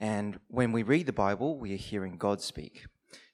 [0.00, 2.84] and when we read the Bible, we are hearing God speak.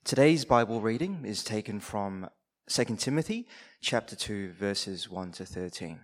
[0.05, 2.29] Today's Bible reading is taken from
[2.69, 3.47] 2 Timothy
[3.81, 6.01] chapter 2 verses 1 to 13.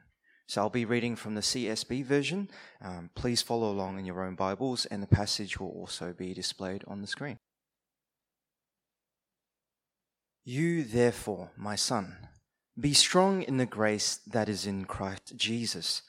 [0.49, 2.49] So I'll be reading from the CSB version.
[2.81, 6.85] Um, please follow along in your own Bibles, and the passage will also be displayed
[6.87, 7.39] on the screen.
[10.45, 12.29] You, therefore, my son,
[12.79, 16.03] be strong in the grace that is in Christ Jesus.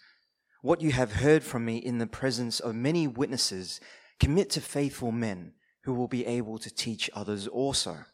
[0.62, 3.80] What you have heard from me in the presence of many witnesses,
[4.20, 5.54] Commit to faithful men
[5.84, 8.06] who will be able to teach others also.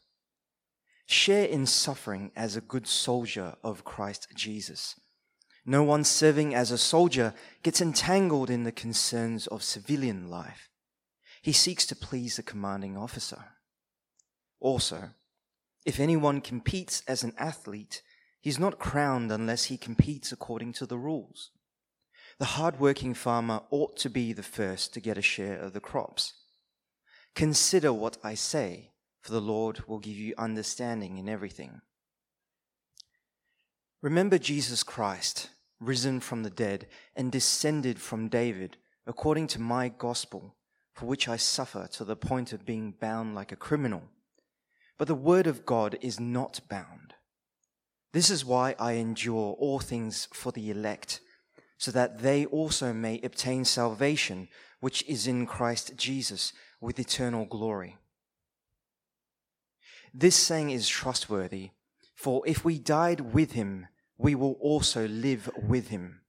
[1.06, 4.98] Share in suffering as a good soldier of Christ Jesus.
[5.66, 10.68] No one serving as a soldier gets entangled in the concerns of civilian life.
[11.42, 13.44] He seeks to please the commanding officer.
[14.60, 15.10] Also,
[15.84, 18.02] if anyone competes as an athlete,
[18.40, 21.50] he's not crowned unless he competes according to the rules.
[22.38, 26.32] The hard-working farmer ought to be the first to get a share of the crops.
[27.34, 28.90] Consider what I say,
[29.22, 31.80] for the Lord will give you understanding in everything.
[34.02, 38.76] Remember Jesus Christ, risen from the dead and descended from David,
[39.06, 40.56] according to my gospel,
[40.92, 44.02] for which I suffer to the point of being bound like a criminal.
[44.98, 47.14] But the word of God is not bound.
[48.12, 51.20] This is why I endure all things for the elect
[51.84, 54.48] so that they also may obtain salvation,
[54.80, 57.98] which is in Christ Jesus, with eternal glory.
[60.14, 61.72] This saying is trustworthy,
[62.14, 66.22] for if we died with him, we will also live with him.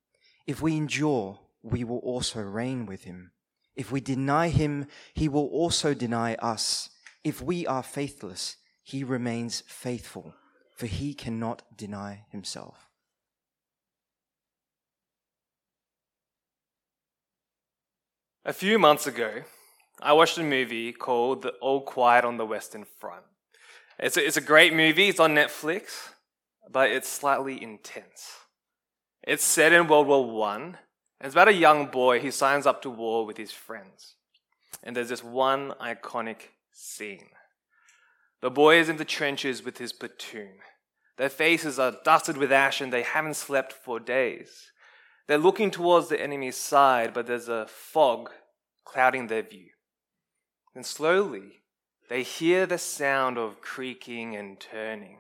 [0.46, 3.31] If we endure, we will also reign with him.
[3.78, 6.90] If we deny him, he will also deny us.
[7.24, 10.35] If we are faithless, he remains faithful,
[10.75, 12.84] for he cannot deny himself.
[18.47, 19.41] A few months ago,
[20.00, 23.23] I watched a movie called the All Quiet on the Western Front.
[23.97, 26.09] It's a, it's a great movie, it's on Netflix,
[26.69, 28.38] but it's slightly intense.
[29.23, 30.78] It's set in World War One.
[31.19, 34.13] And it's about a young boy who signs up to war with his friends.
[34.84, 37.29] And there's this one iconic scene.
[38.41, 40.59] The boy is in the trenches with his platoon.
[41.17, 44.69] Their faces are dusted with ash and they haven't slept for days.
[45.28, 48.30] They're looking towards the enemy's side, but there's a fog
[48.84, 49.69] clouding their view.
[50.75, 51.62] And slowly,
[52.09, 55.19] they hear the sound of creaking and turning.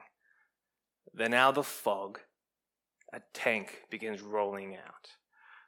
[1.13, 2.19] Then, out of the fog,
[3.11, 5.09] a tank begins rolling out.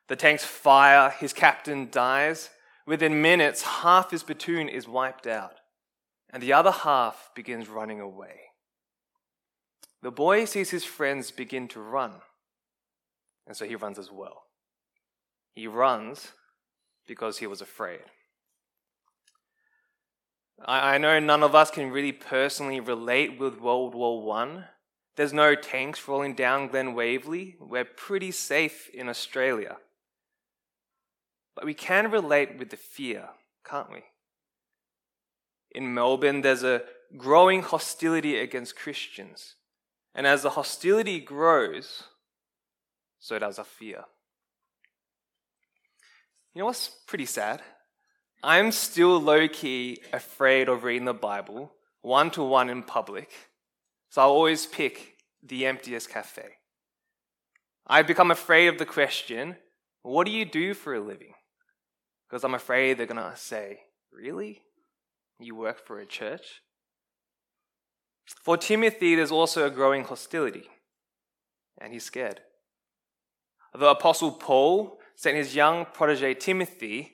[0.07, 2.49] The tank's fire, his captain dies.
[2.85, 5.59] Within minutes, half his platoon is wiped out,
[6.29, 8.41] and the other half begins running away.
[10.03, 12.13] The boy sees his friends begin to run
[13.47, 14.43] and so he runs as well.
[15.55, 16.33] He runs
[17.07, 18.01] because he was afraid.
[20.63, 24.65] I, I know none of us can really personally relate with World War One.
[25.15, 27.55] There's no tanks rolling down Glen Waverley.
[27.59, 29.77] We're pretty safe in Australia.
[31.55, 33.29] But we can relate with the fear,
[33.67, 34.03] can't we?
[35.71, 36.83] In Melbourne, there's a
[37.17, 39.55] growing hostility against Christians.
[40.13, 42.03] And as the hostility grows,
[43.19, 44.03] so does our fear.
[46.53, 47.61] You know what's pretty sad?
[48.43, 53.29] I'm still low key afraid of reading the Bible one to one in public,
[54.09, 56.57] so I'll always pick the emptiest cafe.
[57.85, 59.57] I've become afraid of the question,
[60.03, 61.33] What do you do for a living?
[62.27, 64.61] Because I'm afraid they're going to say, Really?
[65.39, 66.61] You work for a church?
[68.43, 70.69] For Timothy, there's also a growing hostility,
[71.79, 72.41] and he's scared
[73.73, 77.13] the Apostle Paul sent his young protege Timothy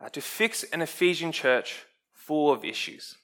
[0.00, 3.16] uh, to fix an Ephesian church full of issues.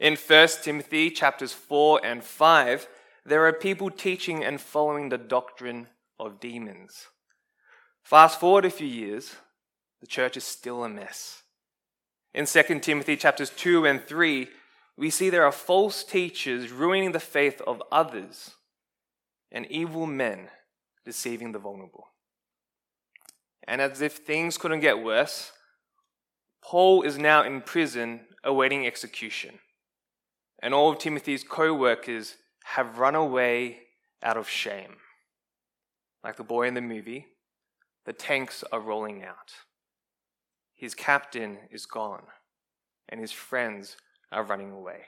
[0.00, 2.88] In 1 Timothy chapters 4 and 5,
[3.24, 5.86] there are people teaching and following the doctrine
[6.18, 7.06] of demons.
[8.02, 9.36] Fast forward a few years,
[10.00, 11.42] the church is still a mess.
[12.34, 14.48] In 2 Timothy chapters 2 and 3,
[14.96, 18.52] we see there are false teachers ruining the faith of others
[19.50, 20.48] and evil men
[21.04, 22.08] deceiving the vulnerable.
[23.66, 25.52] And as if things couldn't get worse,
[26.62, 29.58] Paul is now in prison awaiting execution.
[30.62, 33.80] and all of Timothy's co workers have run away
[34.22, 34.96] out of shame.
[36.22, 37.26] Like the boy in the movie,
[38.06, 39.52] the tanks are rolling out.
[40.72, 42.22] His captain is gone,
[43.08, 43.96] and his friends
[44.30, 45.02] are running away.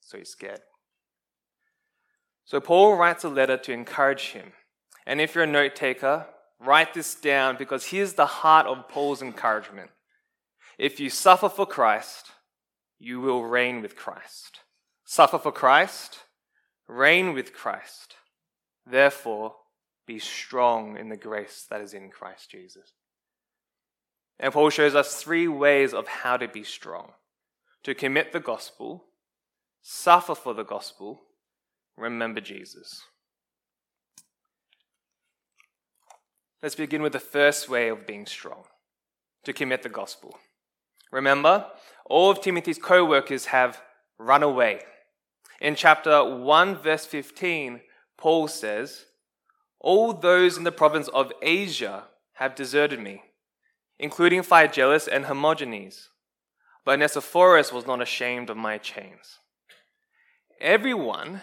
[0.00, 0.60] So he's scared.
[2.44, 4.52] So Paul writes a letter to encourage him.
[5.06, 6.26] And if you're a note taker,
[6.60, 9.90] write this down because here's the heart of Paul's encouragement.
[10.78, 12.32] If you suffer for Christ,
[12.98, 14.60] you will reign with Christ.
[15.04, 16.18] Suffer for Christ,
[16.88, 18.14] reign with Christ.
[18.86, 19.54] Therefore,
[20.06, 22.92] be strong in the grace that is in Christ Jesus.
[24.38, 27.12] And Paul shows us three ways of how to be strong
[27.84, 29.04] to commit the gospel,
[29.82, 31.22] suffer for the gospel,
[31.96, 33.02] remember Jesus.
[36.62, 38.64] Let's begin with the first way of being strong
[39.44, 40.38] to commit the gospel.
[41.12, 41.66] Remember,
[42.06, 43.82] all of Timothy's co workers have
[44.18, 44.80] run away.
[45.60, 47.80] In chapter 1, verse 15,
[48.16, 49.06] Paul says,
[49.80, 52.04] All those in the province of Asia
[52.34, 53.22] have deserted me,
[53.98, 56.08] including Phygellus and Hermogenes.
[56.84, 59.38] But Onesiphorus was not ashamed of my chains.
[60.60, 61.42] Everyone,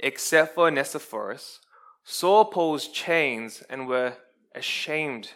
[0.00, 1.60] except for Onesiphorus,
[2.04, 4.14] saw Paul's chains and were
[4.54, 5.32] ashamed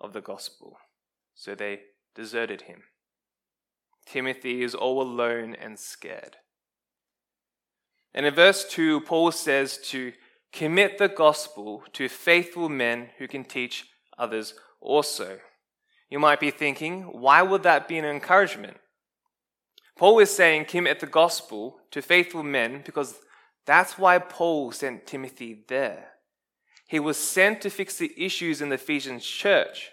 [0.00, 0.78] of the gospel,
[1.34, 1.80] so they
[2.14, 2.82] deserted him.
[4.06, 6.36] Timothy is all alone and scared.
[8.12, 10.12] And in verse 2, Paul says to
[10.52, 13.86] commit the gospel to faithful men who can teach
[14.18, 15.38] others also.
[16.08, 18.78] You might be thinking, why would that be an encouragement?
[19.96, 23.20] Paul is saying commit the gospel to faithful men because
[23.70, 26.08] that's why Paul sent Timothy there.
[26.88, 29.90] He was sent to fix the issues in the Ephesians church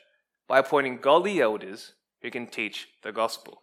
[0.47, 1.93] by appointing godly elders
[2.23, 3.61] who can teach the gospel.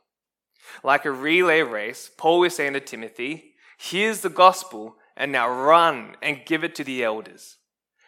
[0.85, 6.15] Like a relay race, Paul is saying to Timothy, Here's the gospel, and now run
[6.23, 7.57] and give it to the elders.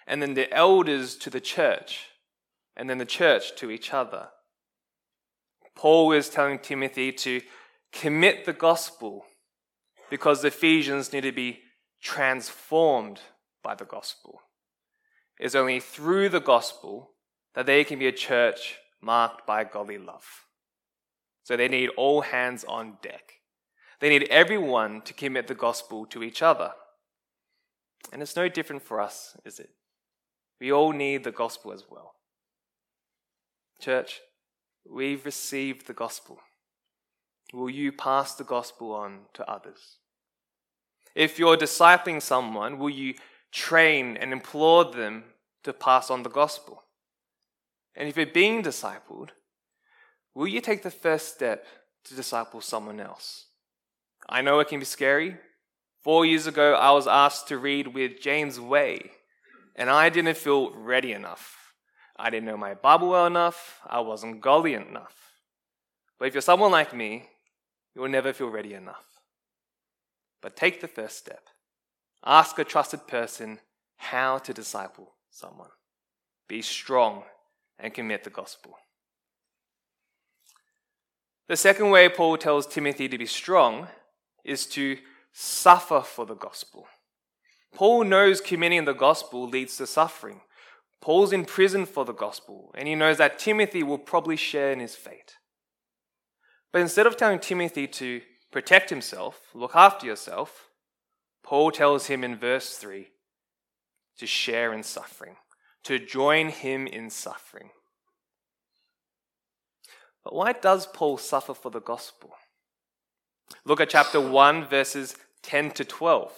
[0.07, 2.11] And then the elders to the church,
[2.77, 4.29] and then the church to each other.
[5.75, 7.41] Paul is telling Timothy to
[7.91, 9.27] commit the gospel
[10.09, 11.63] because the Ephesians need to be
[12.01, 13.21] transformed
[13.63, 14.41] by the gospel.
[15.39, 17.13] It's only through the gospel
[17.55, 20.47] that they can be a church marked by godly love.
[21.43, 23.33] So they need all hands on deck.
[24.01, 26.73] They need everyone to commit the gospel to each other.
[28.13, 29.71] And it's no different for us, is it?
[30.61, 32.15] We all need the gospel as well.
[33.81, 34.21] Church,
[34.89, 36.39] we've received the gospel.
[37.53, 39.99] Will you pass the gospel on to others?
[41.17, 43.15] If you're discipling someone, will you
[43.51, 45.25] train and implore them
[45.65, 46.85] to pass on the gospel?
[47.97, 49.31] And if you're being discipled,
[50.37, 51.65] Will you take the first step
[52.05, 53.47] to disciple someone else?
[54.29, 55.39] I know it can be scary.
[56.03, 59.13] Four years ago, I was asked to read with James Way,
[59.77, 61.73] and I didn't feel ready enough.
[62.19, 63.81] I didn't know my Bible well enough.
[63.87, 65.17] I wasn't godly enough.
[66.19, 67.31] But if you're someone like me,
[67.95, 69.07] you will never feel ready enough.
[70.43, 71.49] But take the first step.
[72.25, 73.61] Ask a trusted person
[73.97, 75.71] how to disciple someone.
[76.49, 77.25] Be strong
[77.79, 78.77] and commit the gospel.
[81.49, 83.89] The second way Paul tells Timothy to be strong
[84.45, 84.99] is to
[85.33, 86.87] suffer for the gospel.
[87.75, 90.41] Paul knows committing the gospel leads to suffering.
[91.01, 94.81] Paul's in prison for the gospel, and he knows that Timothy will probably share in
[94.81, 95.35] his fate.
[96.73, 100.69] But instead of telling Timothy to protect himself, look after yourself,
[101.43, 103.09] Paul tells him in verse 3
[104.19, 105.37] to share in suffering,
[105.85, 107.71] to join him in suffering.
[110.25, 112.35] But why does Paul suffer for the gospel?
[113.65, 116.33] Look at chapter 1, verses 10 to 12.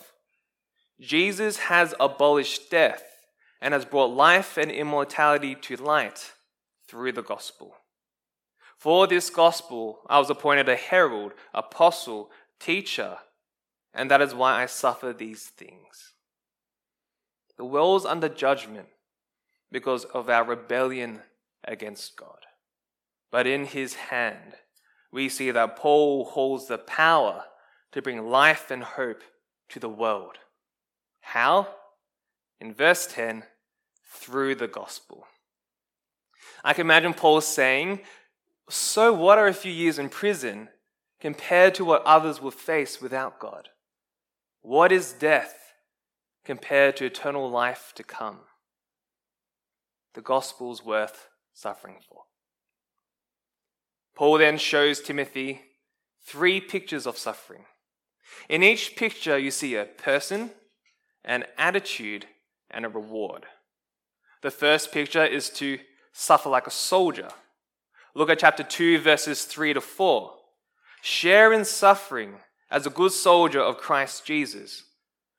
[1.00, 3.04] Jesus has abolished death
[3.60, 6.32] and has brought life and immortality to light
[6.86, 7.76] through the gospel.
[8.78, 12.30] For this gospel, I was appointed a herald, apostle,
[12.61, 13.18] teacher,
[13.92, 16.14] and that is why I suffer these things.
[17.56, 18.87] The world's under judgment
[19.73, 21.23] because of our rebellion
[21.64, 22.38] against God.
[23.32, 24.54] But in his hand,
[25.11, 27.47] we see that Paul holds the power
[27.90, 29.23] to bring life and hope
[29.70, 30.38] to the world.
[31.20, 31.66] How?
[32.61, 33.42] In verse 10,
[34.06, 35.26] through the gospel.
[36.62, 38.00] I can imagine Paul saying,
[38.68, 40.68] So what are a few years in prison
[41.20, 43.70] compared to what others will face without God?
[44.60, 45.72] What is death
[46.44, 48.40] compared to eternal life to come?
[50.14, 52.22] The gospel's worth suffering for.
[54.14, 55.62] Paul then shows Timothy
[56.25, 57.64] three pictures of suffering.
[58.48, 60.50] In each picture, you see a person,
[61.25, 62.26] an attitude,
[62.70, 63.46] and a reward.
[64.42, 65.78] The first picture is to
[66.12, 67.30] suffer like a soldier.
[68.18, 70.32] Look at chapter 2, verses 3 to 4.
[71.02, 74.82] Share in suffering as a good soldier of Christ Jesus.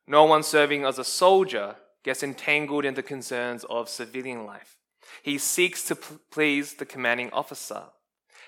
[0.07, 4.77] No one serving as a soldier gets entangled in the concerns of civilian life.
[5.21, 5.95] He seeks to
[6.31, 7.83] please the commanding officer.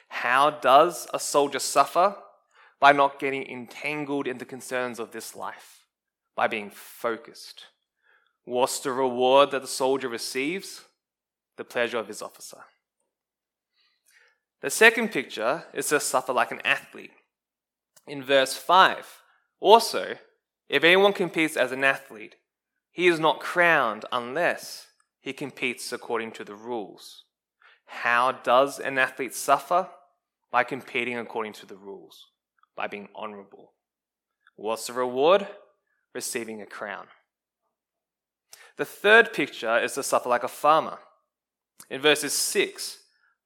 [0.07, 2.15] How does a soldier suffer?
[2.79, 5.87] By not getting entangled in the concerns of this life,
[6.37, 7.65] by being focused.
[8.45, 10.85] What's the reward that the soldier receives?
[11.57, 12.59] The pleasure of his officer.
[14.61, 17.11] The second picture is to suffer like an athlete.
[18.07, 19.21] In verse 5,
[19.59, 20.15] also,
[20.69, 22.35] if anyone competes as an athlete,
[22.91, 24.87] he is not crowned unless
[25.19, 27.25] he competes according to the rules.
[27.85, 29.89] How does an athlete suffer?
[30.51, 32.27] By competing according to the rules,
[32.75, 33.73] by being honorable.
[34.55, 35.47] What's the reward?
[36.13, 37.07] Receiving a crown.
[38.77, 40.99] The third picture is to suffer like a farmer.
[41.89, 42.97] In verses 6,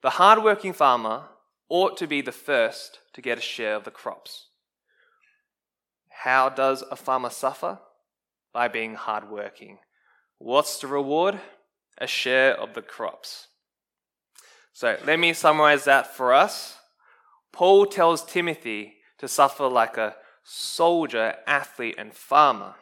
[0.05, 1.23] the hardworking farmer
[1.67, 4.49] ought to be the first to get a share of the crops.
[6.09, 7.79] How does a farmer suffer?
[8.53, 9.79] By being hardworking.
[10.37, 11.39] What's the reward?
[11.97, 13.47] A share of the crops.
[14.73, 16.77] So let me summarize that for us.
[17.51, 22.75] Paul tells Timothy to suffer like a soldier, athlete, and farmer.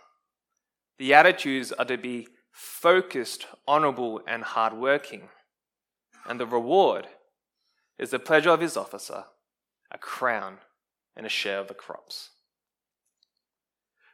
[0.98, 5.30] The attitudes are to be focused, honorable, and hardworking.
[6.28, 7.08] And the reward
[7.98, 9.26] is the pleasure of his officer,
[9.92, 10.58] a crown,
[11.16, 12.30] and a share of the crops.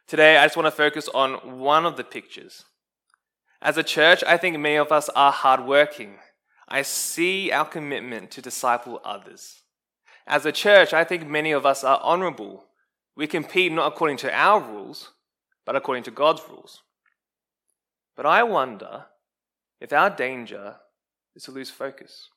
[0.06, 2.64] Today, I just want to focus on one of the pictures.
[3.62, 6.18] As a church, I think many of us are hardworking.
[6.68, 9.62] I see our commitment to disciple others.
[10.26, 12.64] As a church, I think many of us are honorable.
[13.16, 15.12] We compete not according to our rules,
[15.66, 16.82] but according to God's rules.
[18.16, 19.06] But I wonder
[19.80, 20.76] if our danger
[21.34, 22.28] is to lose focus.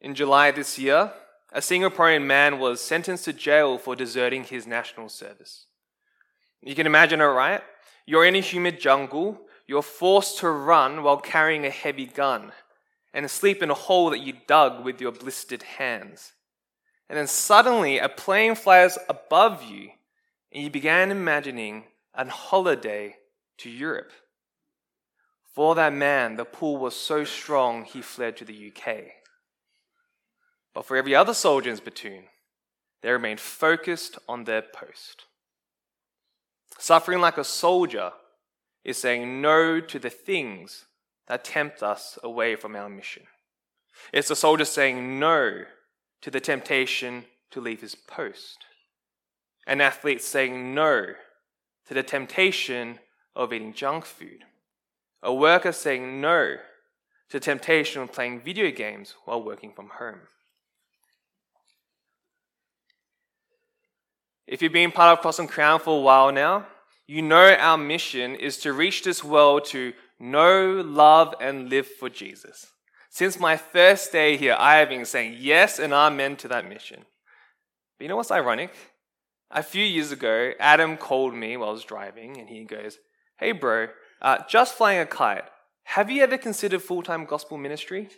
[0.00, 1.12] In July this year,
[1.52, 5.66] a Singaporean man was sentenced to jail for deserting his national service.
[6.62, 7.60] You can imagine it, right?
[8.06, 12.52] You're in a humid jungle, you're forced to run while carrying a heavy gun,
[13.12, 16.32] and sleep in a hole that you dug with your blistered hands.
[17.08, 19.90] And then suddenly a plane flies above you,
[20.50, 23.16] and you began imagining a holiday
[23.58, 24.12] to Europe.
[25.52, 29.04] For that man, the pull was so strong he fled to the UK.
[30.74, 32.24] But for every other soldier in his platoon,
[33.02, 35.24] they remained focused on their post.
[36.78, 38.12] Suffering like a soldier
[38.82, 40.86] is saying no to the things
[41.26, 43.24] that tempt us away from our mission.
[44.12, 45.64] It's a soldier saying no
[46.22, 48.64] to the temptation to leave his post.
[49.66, 51.08] An athlete saying no
[51.86, 52.98] to the temptation
[53.36, 54.44] of eating junk food.
[55.22, 56.56] A worker saying no
[57.30, 60.20] to temptation of playing video games while working from home.
[64.46, 66.66] If you've been part of Cross and Crown for a while now,
[67.06, 72.08] you know our mission is to reach this world to know, love, and live for
[72.08, 72.66] Jesus.
[73.08, 77.04] Since my first day here, I have been saying yes and amen to that mission.
[77.98, 78.74] But you know what's ironic?
[79.50, 82.98] A few years ago, Adam called me while I was driving, and he goes,
[83.38, 83.88] Hey, bro,
[84.22, 85.44] uh, just flying a kite.
[85.84, 88.08] Have you ever considered full time gospel ministry?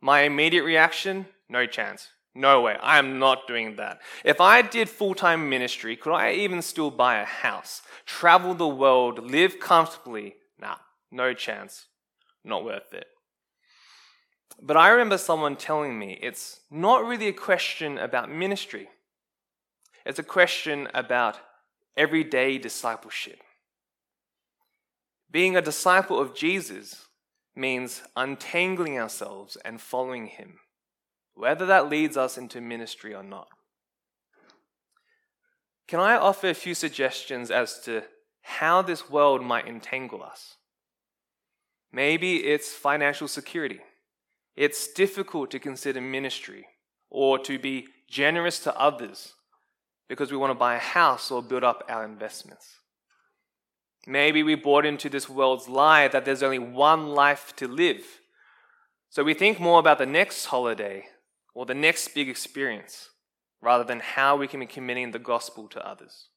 [0.00, 2.08] My immediate reaction no chance.
[2.34, 2.76] No way.
[2.82, 4.00] I am not doing that.
[4.24, 8.66] If I did full time ministry, could I even still buy a house, travel the
[8.66, 10.36] world, live comfortably?
[10.58, 10.76] Nah,
[11.10, 11.86] no chance.
[12.42, 13.06] Not worth it.
[14.60, 18.88] But I remember someone telling me it's not really a question about ministry,
[20.06, 21.38] it's a question about
[21.96, 23.40] everyday discipleship.
[25.32, 27.06] Being a disciple of Jesus
[27.56, 30.58] means untangling ourselves and following him,
[31.34, 33.48] whether that leads us into ministry or not.
[35.88, 38.04] Can I offer a few suggestions as to
[38.42, 40.56] how this world might entangle us?
[41.90, 43.80] Maybe it's financial security.
[44.54, 46.66] It's difficult to consider ministry
[47.10, 49.32] or to be generous to others
[50.08, 52.81] because we want to buy a house or build up our investments.
[54.06, 58.04] Maybe we bought into this world's lie that there's only one life to live.
[59.10, 61.04] So we think more about the next holiday
[61.54, 63.10] or the next big experience
[63.60, 66.28] rather than how we can be committing the gospel to others.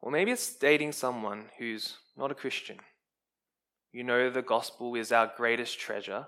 [0.00, 2.78] Or maybe it's dating someone who's not a Christian.
[3.92, 6.26] You know the gospel is our greatest treasure,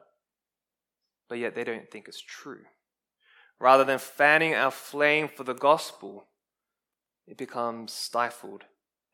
[1.28, 2.64] but yet they don't think it's true.
[3.58, 6.26] rather than fanning our flame for the gospel,
[7.26, 8.64] it becomes stifled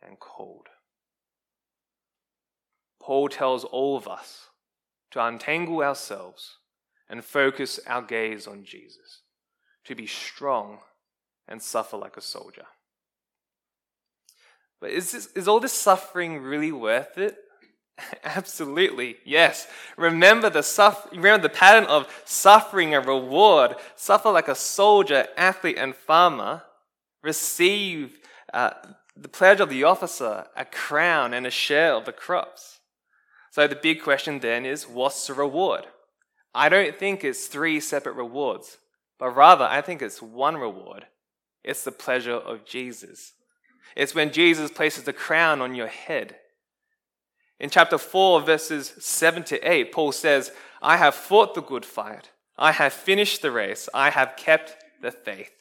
[0.07, 0.69] and cold.
[3.01, 4.49] Paul tells all of us
[5.11, 6.59] to untangle ourselves
[7.09, 9.23] and focus our gaze on Jesus,
[9.85, 10.79] to be strong
[11.49, 12.67] and suffer like a soldier.
[14.81, 17.37] But is, this, is all this suffering really worth it?
[18.25, 19.67] Absolutely, yes.
[19.97, 23.77] Remember the suffer, remember the pattern of suffering and reward.
[23.97, 26.63] Suffer like a soldier, athlete, and farmer.
[27.23, 28.19] Receive
[28.55, 28.71] uh,
[29.17, 32.81] the pledge of the officer, a crown, and a share of the crops.
[33.51, 35.87] So the big question then is what's the reward?
[36.55, 38.79] I don't think it's three separate rewards,
[39.19, 41.07] but rather I think it's one reward.
[41.63, 43.33] It's the pleasure of Jesus.
[43.97, 46.37] It's when Jesus places the crown on your head.
[47.59, 52.31] In chapter 4, verses 7 to 8, Paul says, I have fought the good fight.
[52.57, 53.89] I have finished the race.
[53.93, 55.53] I have kept the faith.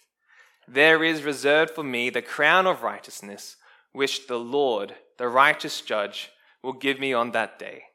[0.72, 3.56] There is reserved for me the crown of righteousness,
[3.92, 6.30] which the Lord, the righteous judge,
[6.62, 7.86] will give me on that day,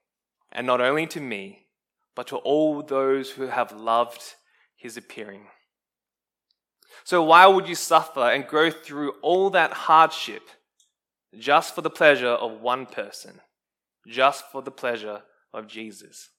[0.51, 1.67] and not only to me,
[2.17, 4.35] but to all those who have loved
[4.75, 5.47] his appearing.
[7.05, 10.43] So, why would you suffer and go through all that hardship
[11.39, 13.41] just for the pleasure of one person,
[14.09, 16.31] just for the pleasure of Jesus?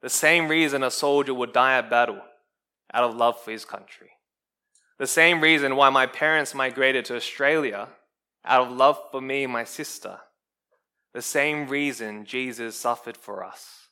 [0.00, 2.22] The same reason a soldier would die at battle
[2.94, 4.15] out of love for his country.
[4.98, 7.88] The same reason why my parents migrated to Australia
[8.44, 10.20] out of love for me and my sister
[11.16, 13.88] the same reason Jesus suffered for us,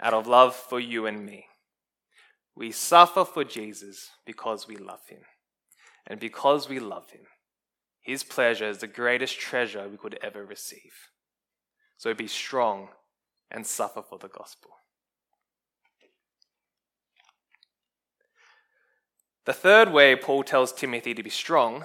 [0.00, 1.46] out of love for you and me.
[2.54, 5.22] We suffer for Jesus because we love him.
[6.06, 7.22] And because we love him,
[8.00, 10.92] his pleasure is the greatest treasure we could ever receive.
[11.96, 12.90] So be strong
[13.50, 14.70] and suffer for the gospel.
[19.46, 21.84] The third way Paul tells Timothy to be strong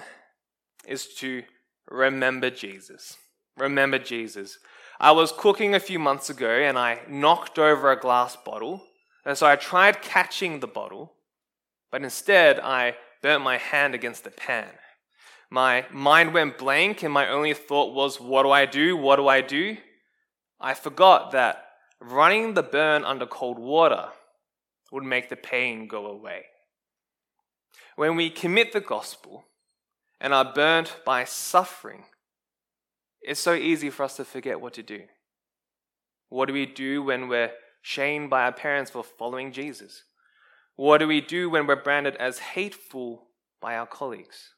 [0.86, 1.42] is to
[1.90, 3.18] remember Jesus.
[3.58, 4.58] Remember Jesus.
[4.98, 8.82] I was cooking a few months ago and I knocked over a glass bottle.
[9.26, 11.12] And so I tried catching the bottle,
[11.90, 14.70] but instead I burnt my hand against the pan.
[15.50, 18.96] My mind went blank and my only thought was, what do I do?
[18.96, 19.76] What do I do?
[20.58, 21.64] I forgot that
[22.00, 24.08] running the burn under cold water
[24.92, 26.44] would make the pain go away.
[28.00, 29.44] When we commit the gospel
[30.22, 32.04] and are burnt by suffering,
[33.20, 35.02] it's so easy for us to forget what to do.
[36.30, 37.50] What do we do when we're
[37.82, 40.04] shamed by our parents for following Jesus?
[40.76, 43.26] What do we do when we're branded as hateful
[43.60, 44.54] by our colleagues?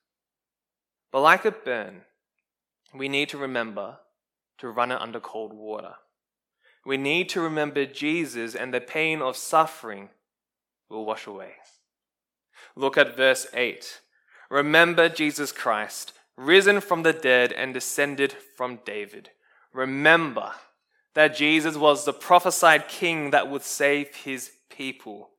[1.11, 2.03] But like a burn,
[2.95, 3.99] we need to remember
[4.59, 5.95] to run it under cold water.
[6.87, 10.11] We need to remember Jesus and the pain of suffering
[10.89, 11.55] will wash away.
[12.77, 14.01] Look at verse 8.
[14.51, 19.31] Remember Jesus Christ risen from the dead and descended from David.
[19.73, 20.53] Remember
[21.15, 25.31] that Jesus was the prophesied king that would save his people,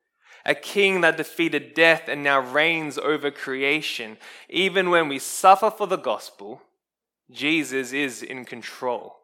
[0.46, 4.18] a king that defeated death and now reigns over creation.
[4.50, 6.62] Even when we suffer for the gospel,
[7.32, 9.16] Jesus is in control.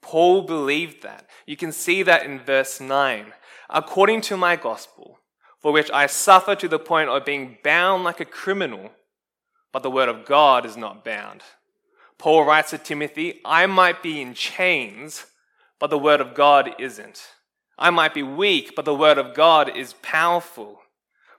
[0.00, 1.28] Paul believed that.
[1.46, 3.32] You can see that in verse 9.
[3.70, 5.18] According to my gospel,
[5.64, 8.90] for which I suffer to the point of being bound like a criminal
[9.74, 11.42] but the word of God is not bound.
[12.16, 15.26] Paul writes to Timothy, I might be in chains,
[15.80, 17.20] but the word of God isn't.
[17.76, 20.78] I might be weak, but the word of God is powerful.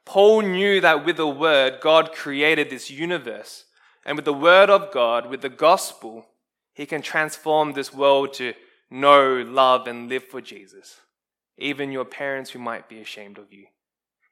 [0.04, 3.64] Paul knew that with the word, God created this universe.
[4.06, 6.26] And with the word of God, with the gospel,
[6.74, 8.54] he can transform this world to
[8.92, 10.98] know, love, and live for Jesus.
[11.58, 13.68] Even your parents who might be ashamed of you,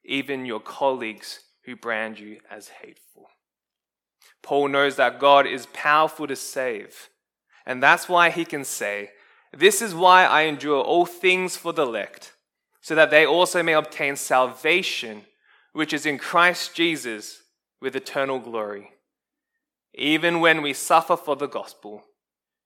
[0.03, 3.27] even your colleagues who brand you as hateful.
[4.41, 7.09] Paul knows that God is powerful to save.
[7.65, 9.11] And that's why he can say,
[9.53, 12.33] This is why I endure all things for the elect,
[12.81, 15.23] so that they also may obtain salvation,
[15.71, 17.41] which is in Christ Jesus
[17.81, 18.89] with eternal glory.
[19.95, 22.03] Even when we suffer for the gospel,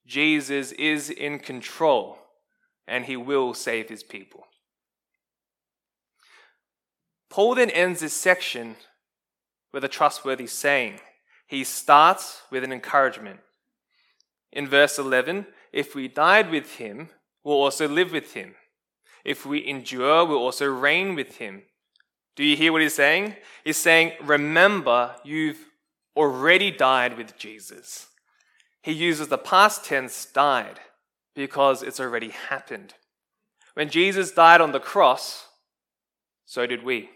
[0.05, 2.17] Jesus is in control
[2.87, 4.45] and he will save his people.
[7.29, 8.75] Paul then ends this section
[9.73, 10.99] with a trustworthy saying
[11.47, 13.39] he starts with an encouragement.
[14.51, 17.09] In verse 11, if we died with him,
[17.43, 18.55] we'll also live with him.
[19.23, 21.63] If we endure, we'll also reign with him.
[22.35, 23.35] Do you hear what he's saying?
[23.63, 25.59] He's saying, remember, you've
[26.15, 28.07] already died with Jesus.
[28.81, 30.79] He uses the past tense died
[31.35, 32.93] because it's already happened.
[33.73, 35.47] When Jesus died on the cross,
[36.45, 37.09] so did we.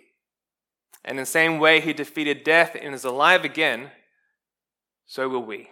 [1.03, 3.91] And in the same way he defeated death and is alive again,
[5.05, 5.69] so will we.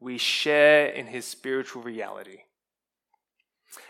[0.00, 2.40] We share in his spiritual reality.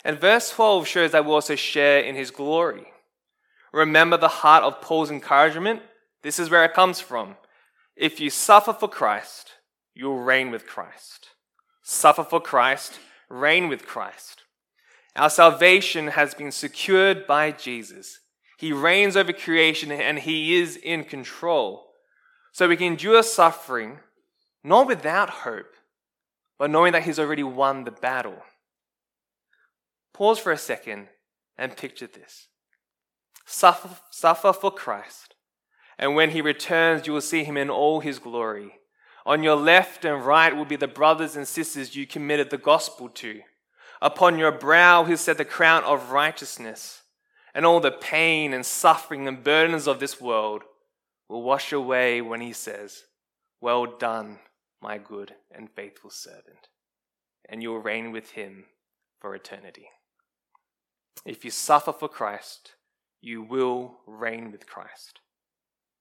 [0.04, 2.86] And verse 12 shows that we also share in his glory.
[3.72, 5.82] Remember the heart of Paul's encouragement?
[6.22, 7.36] This is where it comes from.
[7.96, 9.52] If you suffer for Christ,
[9.94, 11.28] you'll reign with Christ.
[11.82, 12.98] Suffer for Christ,
[13.28, 14.42] reign with Christ.
[15.16, 18.20] Our salvation has been secured by Jesus.
[18.58, 21.86] He reigns over creation and he is in control.
[22.52, 23.98] So we can endure suffering
[24.62, 25.74] not without hope,
[26.58, 28.42] but knowing that he's already won the battle.
[30.14, 31.08] Pause for a second
[31.58, 32.48] and picture this.
[33.44, 35.34] Suffer, suffer for Christ,
[35.98, 38.72] and when he returns, you will see him in all his glory.
[39.26, 43.08] On your left and right will be the brothers and sisters you committed the gospel
[43.10, 43.40] to.
[44.00, 47.02] Upon your brow he set the crown of righteousness,
[47.54, 50.62] and all the pain and suffering and burdens of this world
[51.28, 53.04] will wash away when he says,
[53.60, 54.40] Well done,
[54.82, 56.68] my good and faithful servant.
[57.48, 58.64] And you will reign with him
[59.20, 59.88] for eternity.
[61.24, 62.72] If you suffer for Christ,
[63.20, 65.20] you will reign with Christ.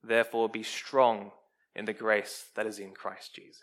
[0.03, 1.31] Therefore, be strong
[1.75, 3.61] in the grace that is in Christ Jesus.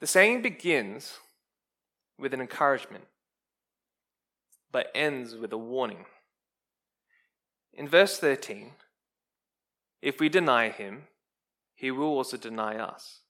[0.00, 1.18] The saying begins
[2.18, 3.04] with an encouragement,
[4.72, 6.06] but ends with a warning.
[7.72, 8.72] In verse 13,
[10.02, 11.04] if we deny him,
[11.74, 13.20] he will also deny us.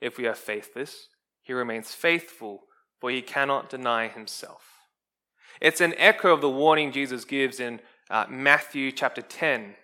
[0.00, 1.08] If we are faithless,
[1.40, 2.64] he remains faithful,
[3.00, 4.62] for he cannot deny himself.
[5.60, 9.74] It's an echo of the warning Jesus gives in uh, Matthew chapter 10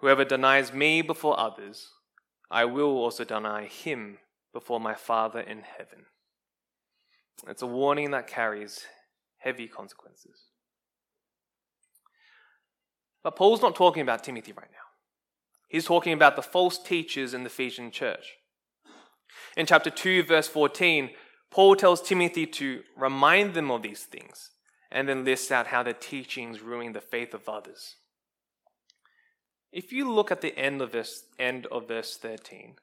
[0.00, 1.90] Whoever denies me before others,
[2.50, 4.16] I will also deny him
[4.52, 6.06] before my Father in heaven.
[7.46, 8.86] It's a warning that carries
[9.40, 10.44] heavy consequences.
[13.22, 14.78] But Paul's not talking about Timothy right now.
[15.68, 18.36] He's talking about the false teachers in the Ephesian church.
[19.56, 21.10] In chapter 2, verse 14,
[21.50, 24.50] Paul tells Timothy to remind them of these things
[24.90, 27.96] and then lists out how their teachings ruin the faith of others.
[29.72, 32.74] If you look at the end of this end of verse 13,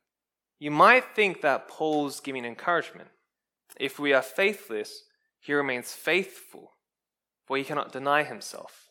[0.60, 3.10] you might think that Paul's giving encouragement.
[3.80, 5.04] If we are faithless,
[5.40, 6.72] he remains faithful,
[7.46, 8.90] for he cannot deny himself.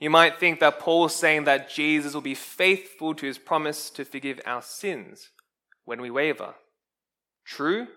[0.00, 3.90] You might think that Paul is saying that Jesus will be faithful to his promise
[3.90, 5.30] to forgive our sins
[5.84, 6.54] when we waver.
[7.44, 7.88] True,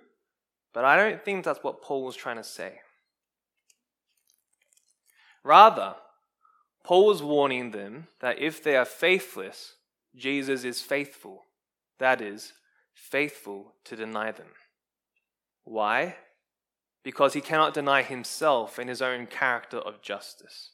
[0.74, 2.80] but I don't think that's what Paul was trying to say.
[5.44, 5.96] Rather,
[6.84, 9.76] Paul was warning them that if they are faithless,
[10.16, 11.44] Jesus is faithful.
[12.00, 12.54] That is,
[12.94, 14.48] faithful to deny them.
[15.64, 16.16] Why?
[17.04, 20.72] Because he cannot deny himself in his own character of justice.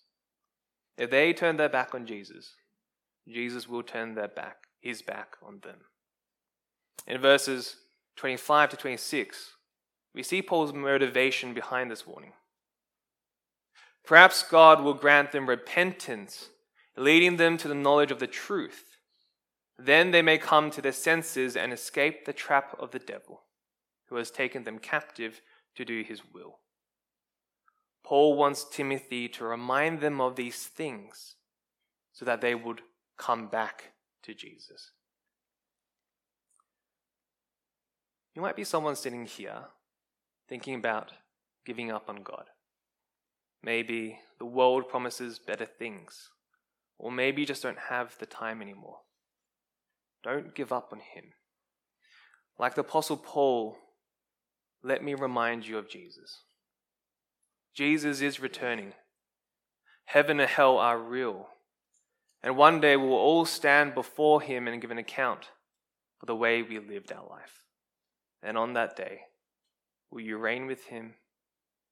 [0.97, 2.55] If they turn their back on Jesus,
[3.27, 5.79] Jesus will turn their back, his back on them.
[7.05, 7.77] In verses
[8.17, 9.51] 25 to 26,
[10.13, 12.33] we see Paul's motivation behind this warning.
[14.05, 16.49] Perhaps God will grant them repentance,
[16.95, 18.85] leading them to the knowledge of the truth.
[19.77, 23.41] Then they may come to their senses and escape the trap of the devil,
[24.09, 25.41] who has taken them captive
[25.77, 26.59] to do his will.
[28.03, 31.35] Paul wants Timothy to remind them of these things
[32.11, 32.81] so that they would
[33.17, 34.91] come back to Jesus.
[38.35, 39.65] You might be someone sitting here
[40.47, 41.11] thinking about
[41.65, 42.45] giving up on God.
[43.63, 46.29] Maybe the world promises better things,
[46.97, 48.99] or maybe you just don't have the time anymore.
[50.23, 51.33] Don't give up on Him.
[52.59, 53.77] Like the Apostle Paul,
[54.83, 56.43] let me remind you of Jesus.
[57.75, 58.93] Jesus is returning.
[60.05, 61.47] Heaven and hell are real.
[62.41, 65.49] And one day we will all stand before Him and give an account
[66.19, 67.63] for the way we lived our life.
[68.41, 69.21] And on that day,
[70.11, 71.15] will you reign with Him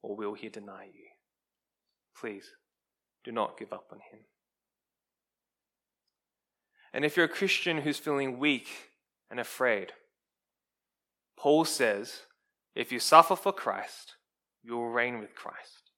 [0.02, 1.06] or will He deny you?
[2.19, 2.52] Please
[3.24, 4.19] do not give up on him.
[6.93, 8.67] And if you're a Christian who's feeling weak
[9.30, 9.91] and afraid,
[11.38, 12.21] Paul says,
[12.75, 14.15] if you suffer for Christ,
[14.63, 15.91] you will reign with Christ.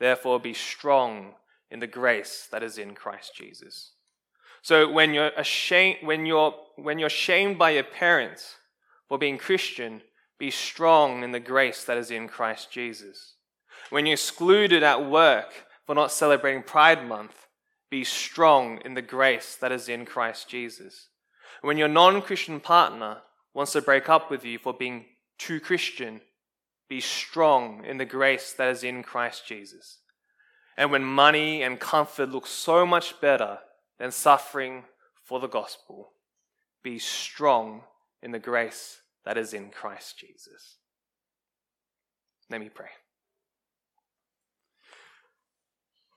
[0.00, 1.34] Therefore, be strong
[1.70, 3.92] in the grace that is in Christ Jesus.
[4.62, 8.56] So when you're ashamed, when you're, when you're shamed by your parents
[9.08, 10.02] for being Christian,
[10.38, 13.34] be strong in the grace that is in Christ Jesus.
[13.90, 15.52] When you're excluded at work
[15.86, 17.46] for not celebrating Pride Month,
[17.90, 21.08] be strong in the grace that is in Christ Jesus.
[21.60, 23.18] When your non Christian partner
[23.54, 25.04] wants to break up with you for being
[25.42, 26.20] too Christian,
[26.88, 29.98] be strong in the grace that is in Christ Jesus.
[30.76, 33.58] and when money and comfort look so much better
[33.98, 34.84] than suffering
[35.22, 36.12] for the gospel,
[36.82, 37.82] be strong
[38.22, 40.78] in the grace that is in Christ Jesus.
[42.50, 42.88] Let me pray.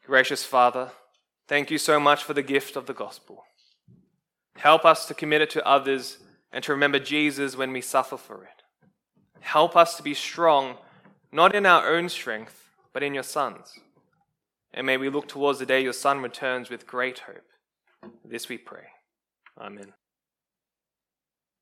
[0.06, 0.92] Gracious Father,
[1.48, 3.44] thank you so much for the gift of the gospel.
[4.58, 6.20] Help us to commit it to others
[6.52, 8.65] and to remember Jesus when we suffer for it.
[9.46, 10.76] Help us to be strong,
[11.32, 13.80] not in our own strength, but in your Son's.
[14.74, 18.12] And may we look towards the day your Son returns with great hope.
[18.26, 18.88] This we pray.
[19.62, 19.94] Amen.